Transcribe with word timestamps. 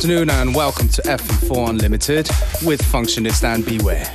Good 0.00 0.12
afternoon 0.12 0.30
and 0.30 0.56
welcome 0.56 0.88
to 0.88 1.02
FM4 1.02 1.68
Unlimited 1.68 2.30
with 2.64 2.80
Functionist 2.80 3.44
and 3.44 3.66
Beware. 3.66 4.06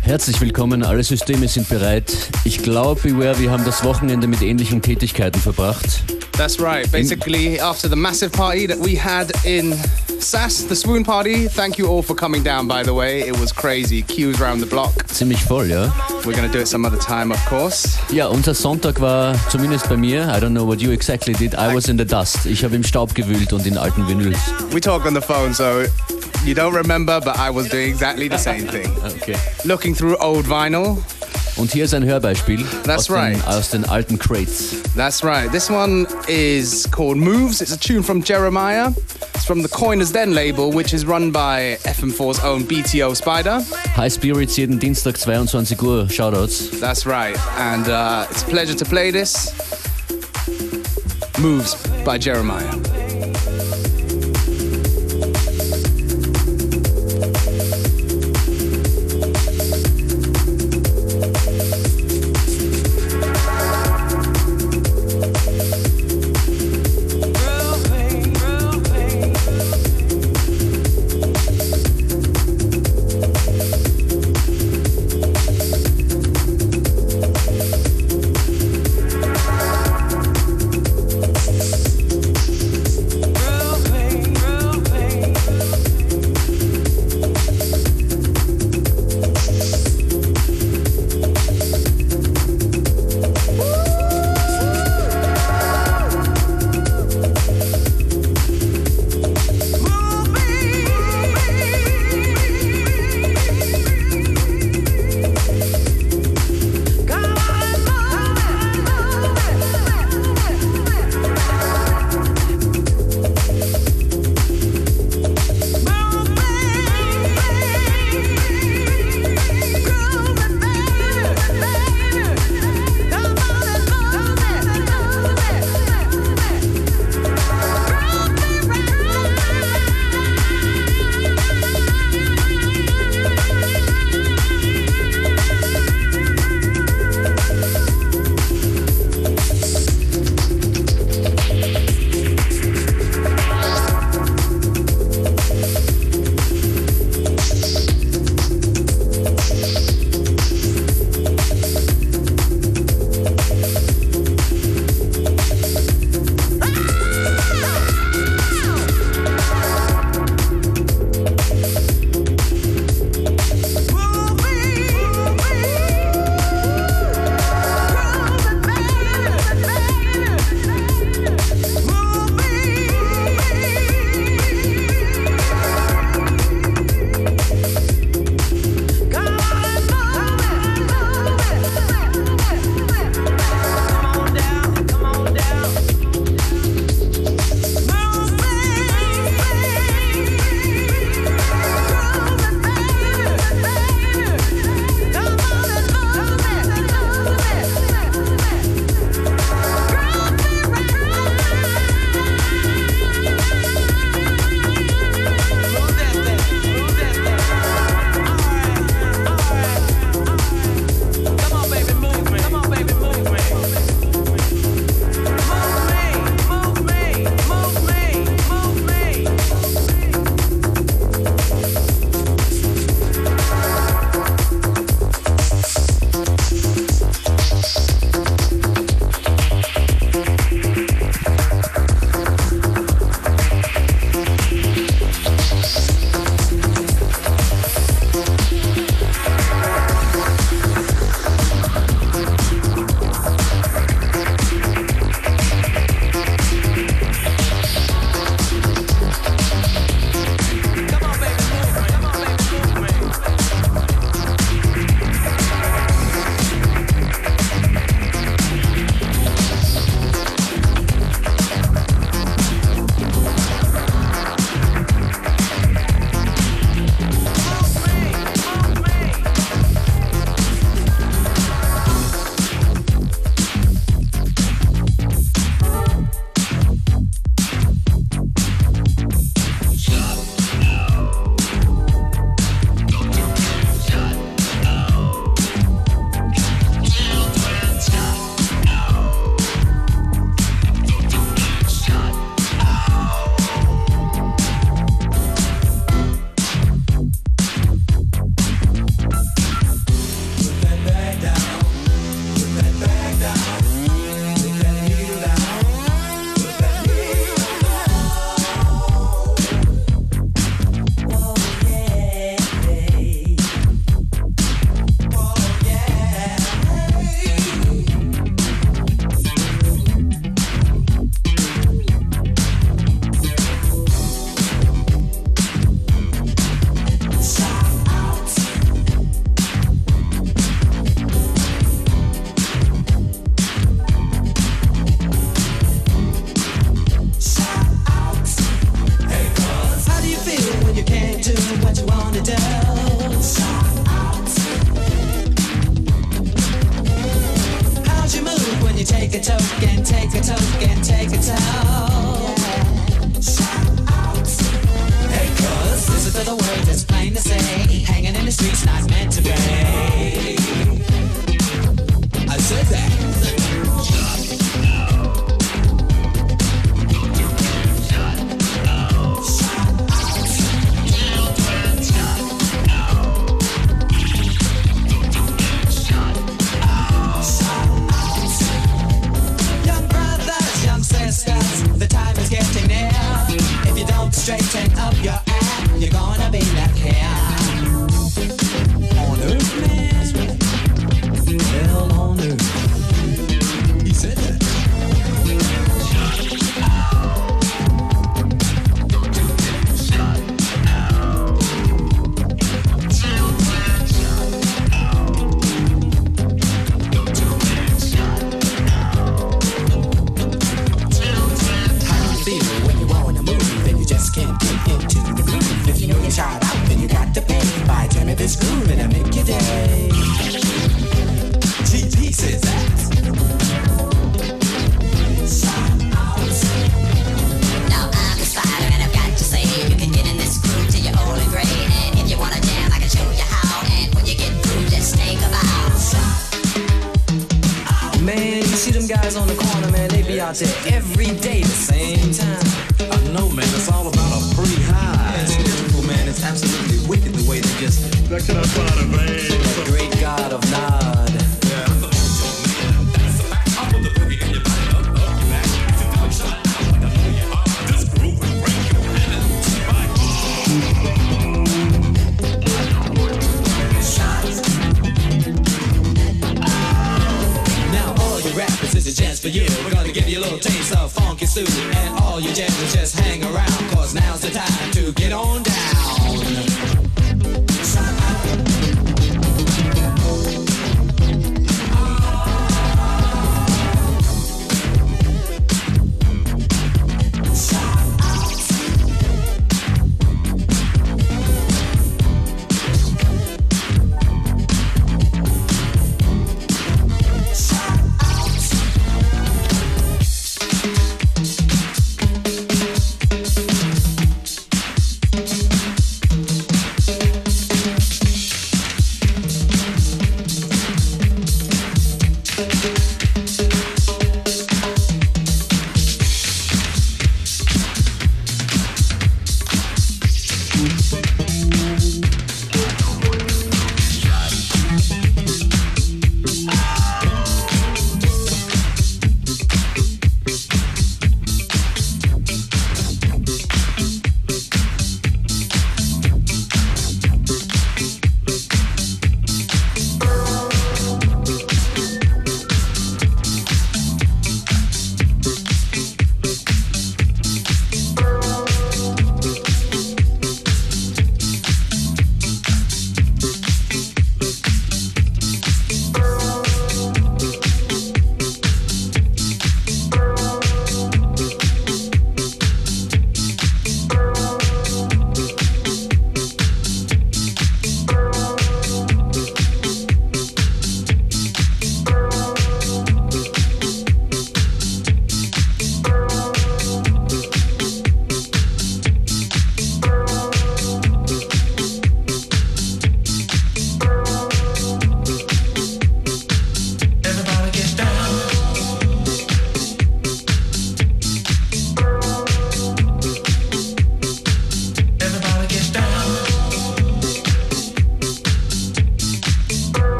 Herzlich 0.00 0.40
willkommen, 0.40 0.82
alle 0.82 1.04
Systeme 1.04 1.46
sind 1.46 1.68
bereit. 1.68 2.10
Ich 2.44 2.62
glaube, 2.62 3.02
Beware, 3.02 3.38
wir 3.38 3.50
haben 3.50 3.66
das 3.66 3.84
Wochenende 3.84 4.26
mit 4.26 4.40
ähnlichen 4.40 4.80
Tätigkeiten 4.80 5.38
verbracht. 5.38 6.02
That's 6.32 6.58
right. 6.58 6.90
Basically, 6.90 7.60
after 7.60 7.86
the 7.86 7.94
massive 7.96 8.30
party 8.30 8.66
that 8.66 8.78
we 8.78 8.98
had 8.98 9.30
in 9.44 9.74
SAS, 10.24 10.64
the 10.64 10.74
Swoon 10.74 11.04
Party, 11.04 11.48
thank 11.48 11.76
you 11.76 11.86
all 11.86 12.02
for 12.02 12.14
coming 12.14 12.42
down, 12.42 12.66
by 12.66 12.82
the 12.82 12.94
way. 12.94 13.20
It 13.20 13.38
was 13.38 13.52
crazy. 13.52 14.00
Queues 14.02 14.40
around 14.40 14.60
the 14.60 14.66
block. 14.66 15.06
Ziemlich 15.12 15.42
voll, 15.46 15.66
ja? 15.66 15.92
We're 16.24 16.34
going 16.34 16.46
to 16.46 16.52
do 16.52 16.60
it 16.60 16.66
some 16.66 16.86
other 16.86 16.98
time, 16.98 17.30
of 17.30 17.38
course. 17.46 17.98
Ja, 18.10 18.28
unser 18.28 18.54
Sonntag 18.54 19.00
war 19.02 19.36
zumindest 19.50 19.86
bei 19.88 19.98
mir, 19.98 20.22
I 20.22 20.40
don't 20.40 20.54
know 20.54 20.66
what 20.66 20.80
you 20.80 20.92
exactly 20.92 21.34
did, 21.34 21.52
I 21.54 21.74
was 21.74 21.88
in 21.88 21.98
the 21.98 22.06
dust. 22.06 22.46
Ich 22.46 22.64
habe 22.64 22.74
im 22.74 22.82
Staub 22.82 23.14
gewühlt 23.14 23.52
und 23.52 23.66
in 23.66 23.76
alten 23.76 24.08
Vinyls. 24.08 24.38
We 24.72 24.80
talk 24.80 25.04
on 25.04 25.14
the 25.14 25.20
phone, 25.20 25.52
so 25.52 25.82
you 26.46 26.54
don't 26.54 26.74
remember, 26.74 27.20
but 27.20 27.36
I 27.36 27.50
was 27.50 27.68
doing 27.68 27.90
exactly 27.90 28.28
the 28.28 28.38
same 28.38 28.66
thing. 28.66 28.90
Okay. 29.04 29.36
Looking 29.66 29.94
through 29.94 30.16
old 30.20 30.48
vinyl. 30.48 30.96
Und 31.56 31.70
hier 31.70 31.84
ist 31.84 31.94
ein 31.94 32.04
Hörbeispiel 32.04 32.64
That's 32.84 33.10
aus, 33.10 33.10
right. 33.10 33.36
den, 33.36 33.44
aus 33.44 33.70
den 33.70 33.84
alten 33.84 34.18
Crates. 34.18 34.76
That's 34.96 35.22
right. 35.22 35.52
This 35.52 35.70
one 35.70 36.06
is 36.26 36.90
called 36.90 37.18
Moves. 37.18 37.60
It's 37.60 37.72
a 37.72 37.76
tune 37.76 38.02
from 38.02 38.22
Jeremiah. 38.24 38.90
It's 39.34 39.44
from 39.44 39.62
the 39.62 39.68
Coiners 39.68 40.12
Den 40.12 40.34
label, 40.34 40.70
which 40.70 40.94
is 40.94 41.04
run 41.04 41.30
by 41.30 41.76
FM4's 41.82 42.42
own 42.44 42.62
BTO 42.62 43.14
Spider. 43.16 43.60
High 43.94 44.08
Spirits 44.08 44.56
jeden 44.56 44.78
Dienstag 44.78 45.16
22 45.18 45.74
Uhr, 45.86 46.04
Shoutouts. 46.06 46.78
That's 46.80 47.04
right. 47.06 47.36
And 47.58 47.88
uh, 47.88 48.26
it's 48.30 48.42
a 48.42 48.46
pleasure 48.46 48.74
to 48.74 48.84
play 48.84 49.10
this. 49.10 49.52
Moves 51.40 51.74
by 52.04 52.16
Jeremiah. 52.18 52.93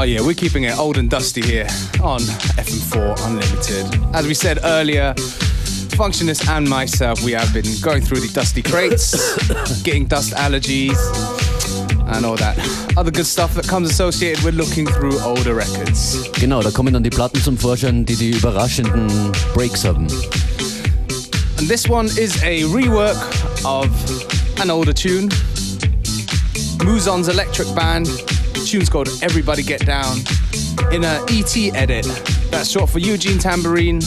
Oh 0.00 0.04
yeah, 0.04 0.22
we're 0.22 0.32
keeping 0.32 0.64
it 0.64 0.78
old 0.78 0.96
and 0.96 1.10
dusty 1.10 1.42
here 1.42 1.66
on 2.02 2.20
FM4 2.56 3.26
Unlimited. 3.26 4.14
As 4.14 4.26
we 4.26 4.32
said 4.32 4.58
earlier, 4.64 5.12
Functionist 5.92 6.48
and 6.48 6.66
myself, 6.66 7.22
we 7.22 7.32
have 7.32 7.52
been 7.52 7.66
going 7.82 8.00
through 8.00 8.20
the 8.20 8.32
dusty 8.32 8.62
crates, 8.62 9.12
getting 9.82 10.06
dust 10.06 10.32
allergies, 10.32 10.96
and 12.16 12.24
all 12.24 12.36
that 12.36 12.56
other 12.96 13.10
good 13.10 13.26
stuff 13.26 13.52
that 13.52 13.68
comes 13.68 13.90
associated 13.90 14.42
with 14.42 14.54
looking 14.54 14.86
through 14.86 15.20
older 15.20 15.54
records. 15.54 16.30
Genau, 16.40 16.62
da 16.62 16.70
kommen 16.70 16.94
dann 16.94 17.02
die 17.02 17.10
Platten 17.10 17.42
zum 17.42 17.58
Vorschein, 17.58 18.06
die 18.06 18.16
die 18.16 18.30
überraschenden 18.30 19.06
Breaks 19.52 19.84
haben. 19.84 20.06
And 21.58 21.68
this 21.68 21.86
one 21.90 22.06
is 22.06 22.42
a 22.42 22.64
rework 22.72 23.20
of 23.66 23.90
an 24.62 24.70
older 24.70 24.94
tune. 24.94 25.28
Muzon's 26.86 27.28
Electric 27.28 27.68
Band. 27.74 28.08
Tune's 28.66 28.88
called 28.88 29.08
Everybody 29.22 29.62
Get 29.62 29.84
Down 29.86 30.18
in 30.92 31.04
a 31.04 31.24
ET 31.28 31.56
edit. 31.74 32.04
That's 32.50 32.70
short 32.70 32.90
for 32.90 32.98
Eugene 32.98 33.38
Tambourine, 33.38 34.00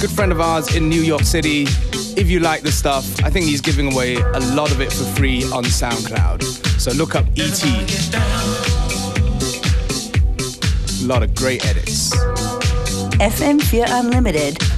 good 0.00 0.10
friend 0.10 0.32
of 0.32 0.40
ours 0.40 0.74
in 0.76 0.88
New 0.88 1.00
York 1.00 1.22
City. 1.22 1.62
If 2.16 2.28
you 2.30 2.40
like 2.40 2.62
the 2.62 2.72
stuff, 2.72 3.04
I 3.24 3.30
think 3.30 3.46
he's 3.46 3.60
giving 3.60 3.92
away 3.92 4.16
a 4.16 4.40
lot 4.54 4.70
of 4.70 4.80
it 4.80 4.92
for 4.92 5.04
free 5.16 5.44
on 5.44 5.64
SoundCloud. 5.64 6.42
So 6.80 6.92
look 6.92 7.14
up 7.14 7.26
ET. 7.36 7.62
A 11.02 11.06
lot 11.06 11.22
of 11.22 11.34
great 11.34 11.64
edits. 11.66 12.14
FM4 13.18 13.86
Unlimited. 13.88 14.71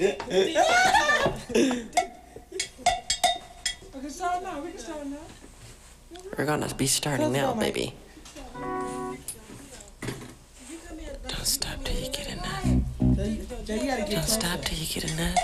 We're 0.00 0.16
gonna 6.46 6.74
be 6.74 6.86
starting 6.86 7.32
now, 7.32 7.52
baby. 7.52 7.92
Don't 11.28 11.44
stop 11.44 11.84
till 11.84 12.00
you 12.00 12.10
get 12.10 12.28
enough. 12.32 12.64
Don't 14.08 14.24
stop 14.24 14.62
till 14.62 14.78
you 14.78 14.86
get 14.86 15.04
enough. 15.12 15.36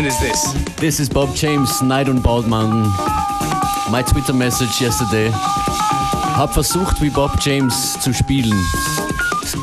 Mountain 0.00 0.06
is 0.06 0.42
this? 0.42 0.76
This 0.76 1.00
is 1.00 1.10
Bob 1.10 1.34
James, 1.34 1.82
Night 1.82 2.08
on 2.08 2.20
Bald 2.20 2.46
Mountain. 2.46 2.84
My 3.90 4.02
Twitter 4.02 4.32
message 4.32 4.80
yesterday. 4.80 5.30
Hab 5.30 6.54
versucht, 6.54 7.02
wie 7.02 7.10
Bob 7.10 7.38
James 7.38 8.00
zu 8.00 8.14
spielen. 8.14 8.58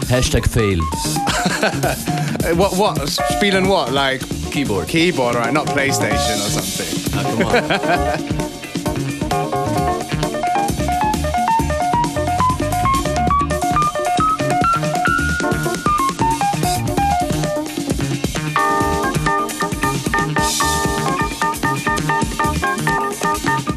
Hashtag 0.10 0.48
fail. 0.48 0.80
What? 2.56 2.78
What? 2.78 3.10
Spielen 3.36 3.68
what? 3.68 3.92
Like 3.92 4.22
Keyboard. 4.52 4.88
keyboard, 4.88 5.36
right? 5.36 5.52
Not 5.52 5.66
PlayStation 5.68 6.38
or 6.46 6.50
something. 6.52 7.14
Ah, 7.16 7.24
come 7.24 7.46
on. 7.46 8.62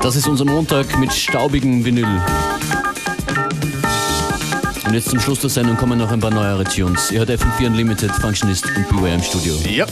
Das 0.03 0.17
ist 0.17 0.27
unser 0.27 0.47
Montag 0.47 0.99
mit 0.99 1.13
staubigem 1.13 1.85
Vinyl. 1.85 2.07
Und 4.87 4.95
jetzt 4.95 5.11
zum 5.11 5.21
Schluss 5.21 5.41
der 5.41 5.51
Sendung 5.51 5.77
kommen 5.77 5.99
noch 5.99 6.11
ein 6.11 6.21
paar 6.21 6.31
neuere 6.31 6.65
Tunes. 6.65 7.11
Ihr 7.11 7.21
hört 7.21 7.31
FM4 7.31 7.67
Unlimited, 7.67 8.11
Functionist 8.13 8.65
und 8.77 8.89
Beware 8.89 9.15
im 9.15 9.23
Studio. 9.23 9.55
Yep. 9.67 9.89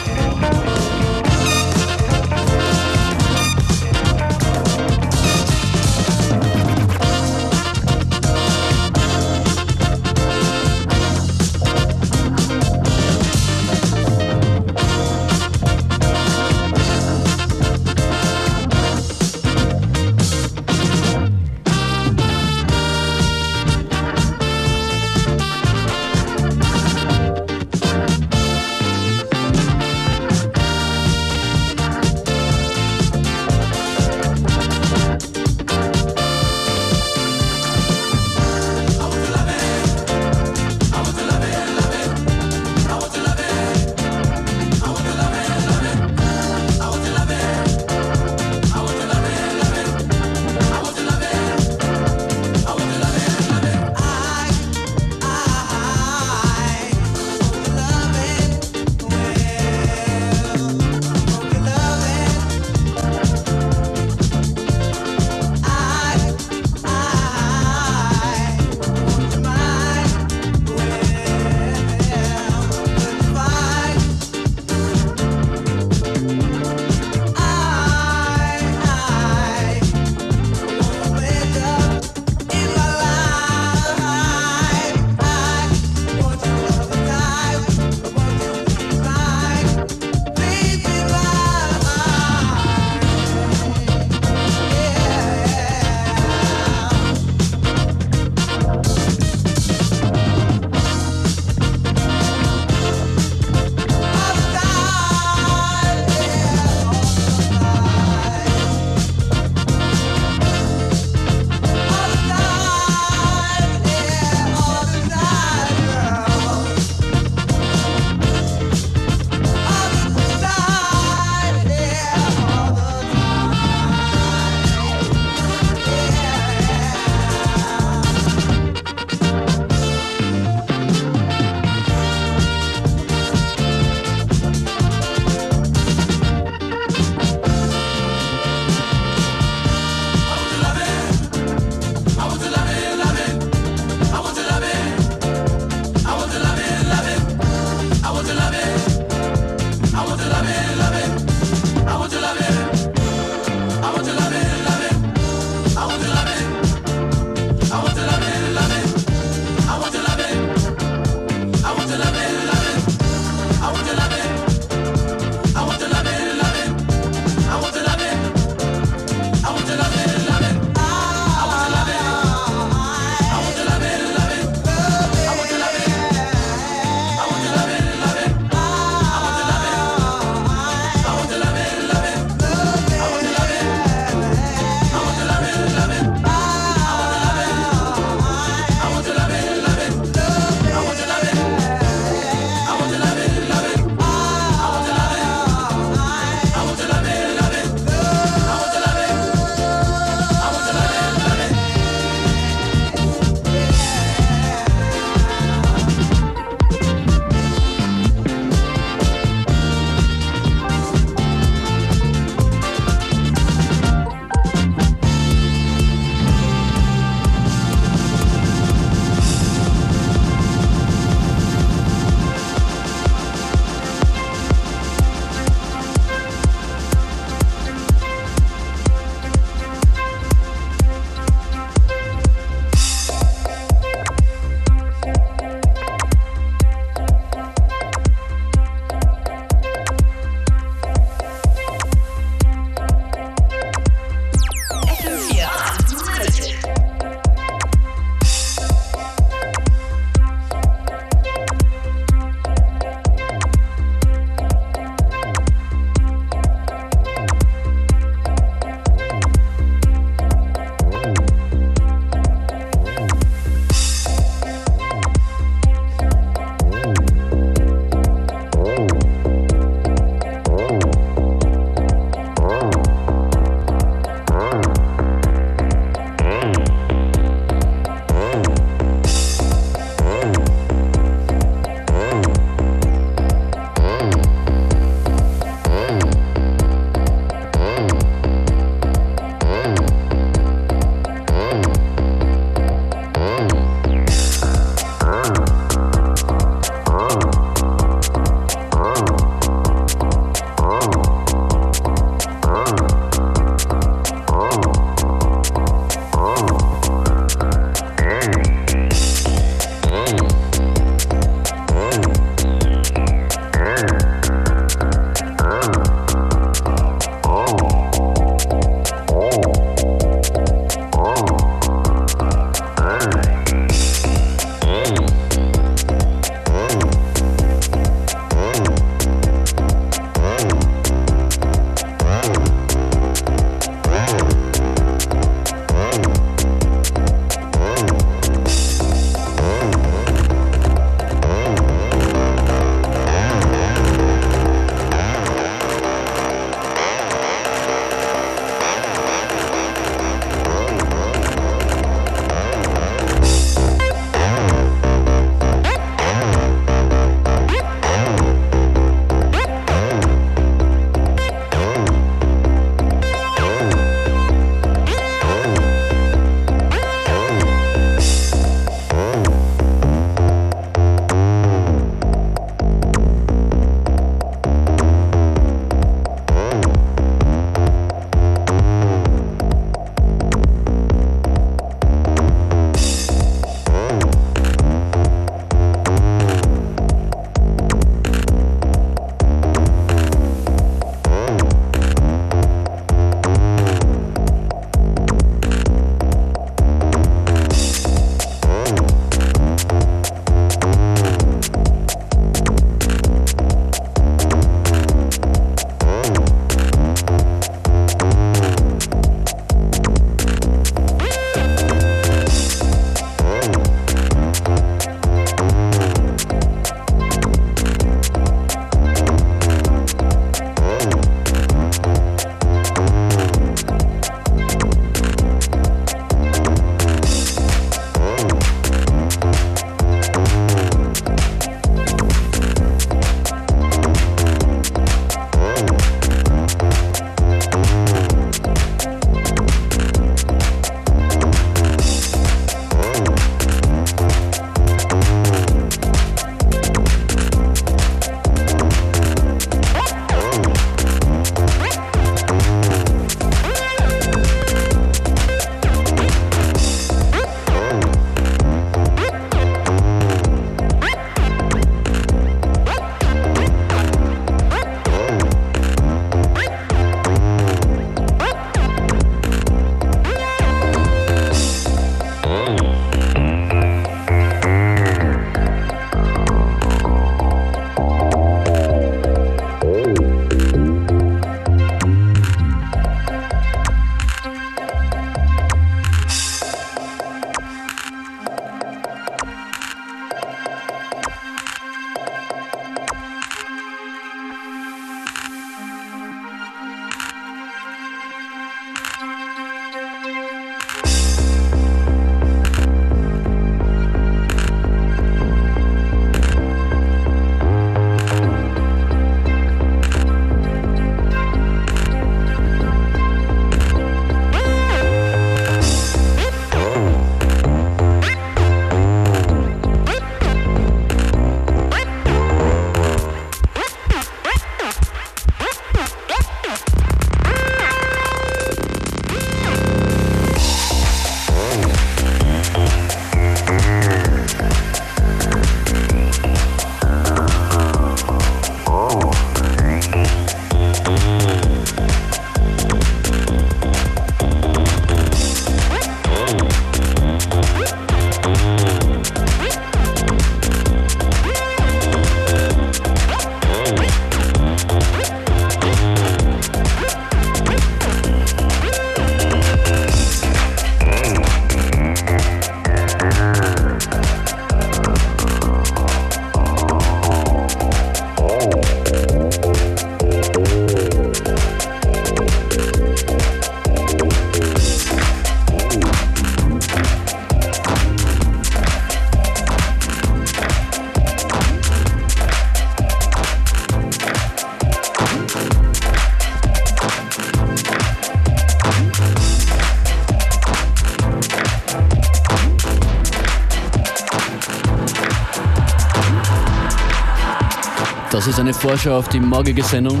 Das 598.16 598.26
ist 598.26 598.40
eine 598.40 598.54
Vorschau 598.54 598.96
auf 598.98 599.08
die 599.08 599.20
morgige 599.20 599.62
Sendung. 599.62 600.00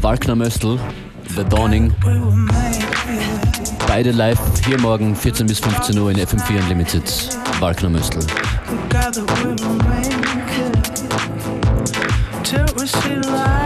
Wagner 0.00 0.34
Möstl, 0.34 0.78
The 1.36 1.44
Dawning. 1.44 1.92
Beide 3.86 4.10
live 4.10 4.40
hier 4.66 4.80
morgen 4.80 5.14
14 5.14 5.46
bis 5.46 5.60
15 5.60 5.98
Uhr 5.98 6.10
in 6.10 6.16
FM4 6.16 6.62
Unlimited. 6.62 7.04
Wagner 7.60 7.90
Möstl. 7.90 8.20
Till 12.42 12.64
we 12.76 12.86
see 12.86 13.16
light. 13.30 13.57